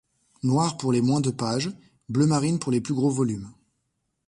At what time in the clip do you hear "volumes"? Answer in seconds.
3.11-3.51